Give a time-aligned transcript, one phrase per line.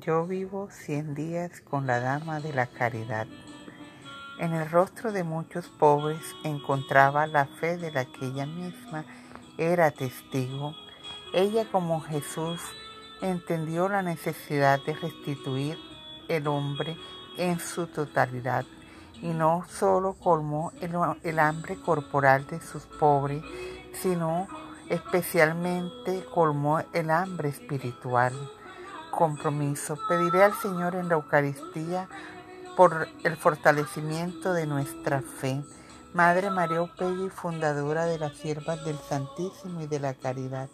[0.00, 3.26] Yo vivo cien días con la Dama de la Caridad.
[4.38, 9.06] En el rostro de muchos pobres encontraba la fe de la que ella misma
[9.56, 10.74] era testigo.
[11.32, 12.60] Ella como Jesús
[13.22, 15.78] entendió la necesidad de restituir
[16.28, 16.94] el hombre
[17.38, 18.66] en su totalidad
[19.22, 20.72] y no solo colmó
[21.22, 23.42] el, hambre corporal de sus pobres,
[23.94, 24.46] sino
[24.90, 28.34] especialmente colmó el hambre espiritual
[29.16, 29.98] compromiso.
[30.08, 32.08] Pediré al Señor en la Eucaristía
[32.76, 35.64] por el fortalecimiento de nuestra fe.
[36.12, 40.68] Madre María Opegui, fundadora de las siervas del Santísimo y de la Caridad.